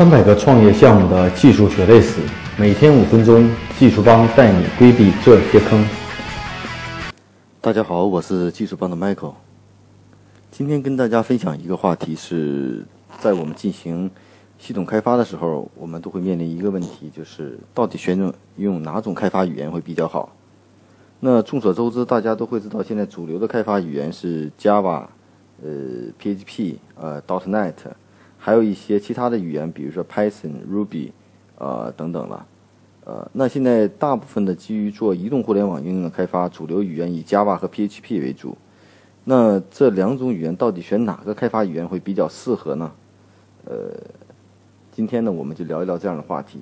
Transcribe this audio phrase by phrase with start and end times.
[0.00, 2.22] 三百个创业项目的技术血泪史，
[2.56, 3.46] 每天五分钟，
[3.78, 5.86] 技术帮带你规避这些坑。
[7.60, 9.34] 大家好，我是技术帮的 Michael。
[10.50, 12.82] 今天跟大家分享一个话题，是
[13.18, 14.10] 在我们进行
[14.58, 20.34] 系统开发的时候，我们都会面临一个问题，就是到底选用用哪种开发语言会比较好？
[21.20, 25.04] 那众所周知，大家都会知道，现在主流的开发语言是 Java、
[25.62, 25.68] 呃
[26.18, 27.74] PHP、呃 .NET。
[28.42, 31.10] 还有一些其他的语言，比如说 Python、Ruby，
[31.58, 32.46] 呃等等了，
[33.04, 38.56] 呃，那现在大部分的基于做移动互联网应用的开发，主流语言以 Java 和 PHP 为主。
[39.24, 42.90] 那这两种语言到底选哪个开发语言会比较适合呢？
[43.66, 43.92] 呃，
[44.90, 46.60] 今天呢，我们就聊一聊这样的话题。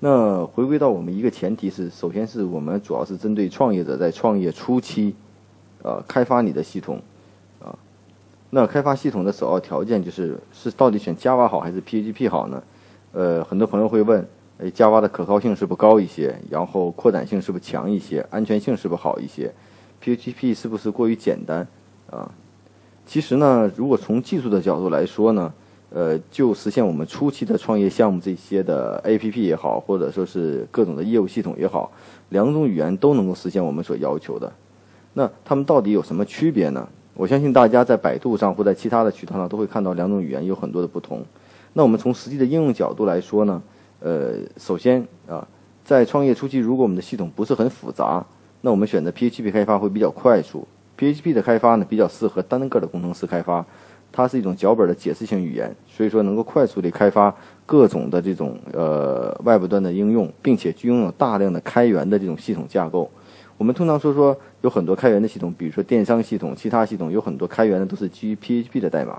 [0.00, 5.14] 那回归到我们一个前提是，首先是我们主要是针对创业者在创业初期，
[5.84, 7.00] 呃，开发你的系统。
[8.54, 12.62] 那开发系统的首要条件就是是到底选 Java 好还是 PHP 好呢？
[13.12, 14.22] 呃，很多朋友会问，
[14.58, 16.38] 哎，Java 的可靠性是不是高一些？
[16.50, 18.26] 然后扩展性是不是强一些？
[18.28, 19.50] 安全性是不是好一些
[20.04, 21.66] ？PHP 是不是过于简单？
[22.10, 22.30] 啊，
[23.06, 25.50] 其实呢，如果从技术的角度来说呢，
[25.88, 31.90] 呃，就实现我们初期的创业项目这些的 APP 也好，或者说是各种的业务系统也好，
[32.28, 34.52] 两种语言都能够实现我们所要求的。
[35.14, 36.86] 那它们到底有什么区别呢？
[37.14, 41.22] 我相信大家在百度上或在其他的渠道上都会看到两种语言有很多的不同。
[41.74, 43.62] 那我们从实际的应用角度来说呢，
[44.00, 45.46] 呃，首先啊，
[45.84, 48.24] 在创业初期，如果我们的系统不是很复杂，
[48.60, 50.66] 那我们选择 PHP 开发会比较快速。
[50.98, 53.64] PHP 的开发呢，比较适合单个的工程师开发，
[54.12, 57.34] 它是一种脚本的解释性语言，所以说能够快速地开发
[57.66, 63.10] 各种的这种呃外部端的应用，并且具拥有大量的开源的这种系统架构。
[63.62, 69.12] 我们通常说说有很多开源的系统，比如说电商系统、其他系统有很多开源的都是基于 PHP 的代码，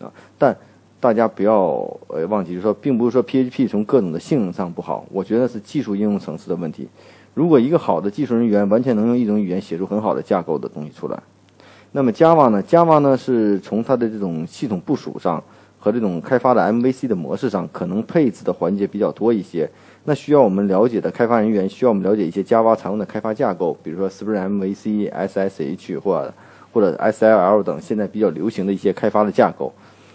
[0.00, 0.56] 啊，但
[1.00, 6.86] 大家不要呃忘记，就是说，并不是说 PHP 从各种的性能上不好，我觉得是技术应用层次的问题。
[7.34, 11.20] 如果一个好的技术人员完全能用一种语言写出很好的架构的东西出来，
[11.90, 15.42] 那么 Java 呢？Java 呢是从它的这种系统部署上
[15.80, 19.68] 和这种开发的 MVC 的模式上，可能配置的环节比较多一些。
[20.04, 26.32] 那需要我们了解的开发人员，需要我们了解一些 Java 常用的开发架构，比如说 Spring MVC、SSH 或
[26.72, 29.72] 或者 SLL 等现在比较流行的一些开发的架构，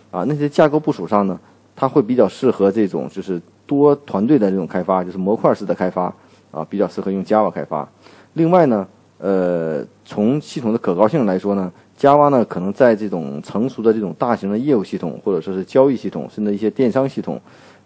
[0.10, 1.40] 啊，那些架构部署上呢，
[1.76, 6.14] 它会比较适合这种就是多团队的这种开发，就是模块式的开发，
[6.52, 7.88] 啊，比较适合用 Java 开发。
[8.34, 8.88] 另外呢，
[9.18, 17.42] 呃，从系统的可靠性来说呢，Java 呢可能在这种成熟的这种大型的业务系统，或者说是交易系统，甚至一些电商系统。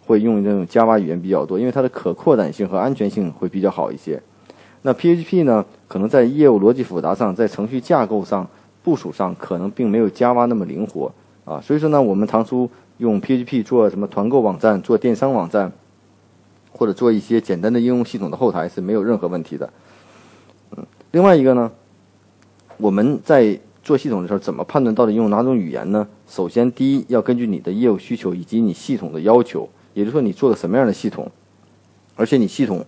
[0.05, 4.19] 会用这种 Java 语言比较多，因为它的可扩展性和安全性会比较好一些。
[4.81, 8.47] 那 PHP 呢，可能在业务逻辑复杂上，在程序架构上、
[8.81, 11.11] 部署上，可能并没有 Java 那么灵活
[11.45, 11.61] 啊。
[11.61, 15.71] 所以说呢，我们当初用 PHP 做什么团购网站、做电商网站，
[16.71, 19.69] 或者做一些简单的应用系统的后台是没有任何问题的。
[20.75, 21.71] 嗯，另外一个呢，
[22.77, 23.59] 我们在
[23.89, 26.07] 做系统的时候，怎么判断到底用哪种语言呢？
[26.27, 29.67] 首先，第一要根据你的业务需求以及你系统的要求。
[29.95, 31.27] 也就是说，你做个什么样的系统，
[32.15, 32.85] 而且你系统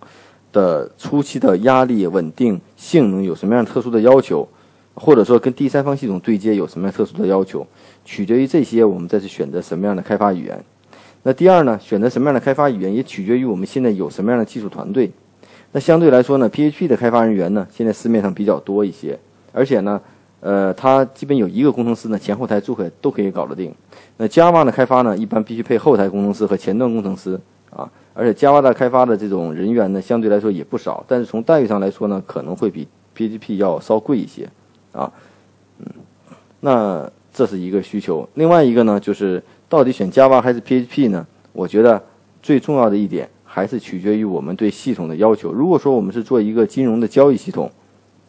[0.52, 4.48] 的初期的压力、稳定性能有什么样特殊的要求，
[4.94, 7.66] 或者说跟第三方系统对接有什么样特殊的要求，
[8.04, 10.64] 取决于这些，我们再去选择什么样的开发语言。
[11.24, 15.10] 那第二呢，选择什么样的开发语言也取决于我们现在有什么样的技术团队。
[15.72, 19.18] 那相对来说呢，PHP 的开发人员呢，现在市面上比较多一些，
[19.52, 20.00] 而且呢。
[20.42, 23.72] 呃，它基本有一个工程师呢，前后台都可以都可以搞得定。
[24.16, 27.88] 那 Java 的开发呢，一般必须配后台工程师和前端工程师啊。
[28.12, 34.50] 而且 Java 的开发的这种人员呢，相对来说也不少，但是从待遇上来说呢，可能会比 PHP 要稍贵一些
[34.90, 35.08] 啊。
[35.78, 35.86] 嗯，
[36.58, 38.28] 那这是一个需求。
[38.34, 41.24] 另外一个呢，就是到底选 Java 还是 PHP 呢？
[41.52, 42.02] 我觉得
[42.42, 45.52] 最重要的一点还是取决于我们对系统的要求。
[45.52, 47.70] 如果说我们是做一个金融的交易系统，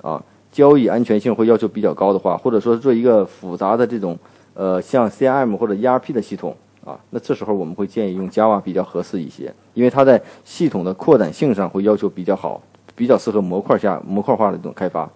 [0.03, 0.23] 啊。
[0.53, 4.15] 交易安全性会要求比较高的话，或者说做一个复杂的这种，
[4.53, 6.55] 呃，像 CRM 或者 ERP 的系统
[6.85, 12.61] 啊，那这时候我们会建议用 Java 比较合适一些，因为它在系统的扩展性上会要求比较好，
[12.95, 15.09] 比较适合模块下模块化的这种开发。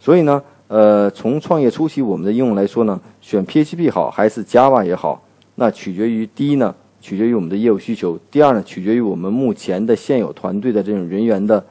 [0.00, 5.22] 所以呢，呃，从创业初期我们的应用来说呢，选 PHP 好还是 Java 也好，
[5.56, 11.62] 那取决于第一呢，取决于我们的业务需求；第二呢，取决于我们目前的现有团队的这种人员的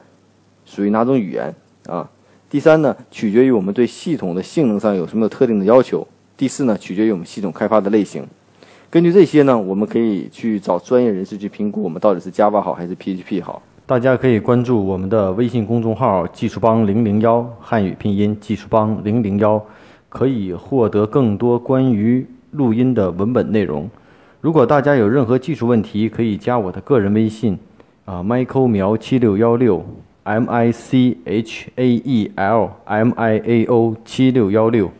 [0.64, 1.52] 属于哪种语言
[1.88, 2.08] 啊。
[2.50, 6.06] 第三呢，取决于我们对系统的性能上有什么特定的要求。
[6.34, 8.24] 第四呢，取决于我们系统开发的类型。
[8.88, 13.60] 根据这些呢，我们可以去找专业人士去评估我们到底是 Java 好还是 PHP 好。
[13.84, 19.62] 大家可以关注我们的微信公众号“技术帮零零幺”汉语拼音“技术帮零零幺”，
[20.08, 23.90] 可以获得更多关于录音的文本内容。
[24.40, 27.58] 如果大家有任何技术问题，可以加我的个人微信，
[28.06, 29.84] 啊，Michael 苗七六幺六
[30.23, 34.91] ，M I C H A E L M I A O 七六幺六。